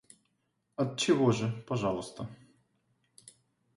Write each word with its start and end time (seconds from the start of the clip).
Отчего 0.77 1.31
же, 1.31 1.51
пожалуйста. 1.67 2.27